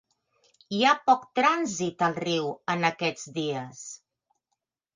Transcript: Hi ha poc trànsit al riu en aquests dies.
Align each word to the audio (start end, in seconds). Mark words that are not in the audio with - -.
Hi 0.77 0.79
ha 0.83 0.93
poc 1.09 1.27
trànsit 1.41 2.01
al 2.07 2.17
riu 2.23 2.49
en 2.77 2.89
aquests 2.91 3.29
dies. 3.39 3.87